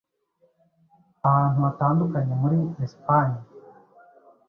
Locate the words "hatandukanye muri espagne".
1.67-3.39